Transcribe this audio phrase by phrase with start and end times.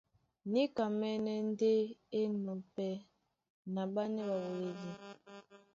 [0.51, 1.71] Níkamɛ́nɛ́ ndé
[2.19, 2.91] é enɔ̄ pɛ́
[3.73, 4.89] na ɓánɛ́ ɓaɓoledi.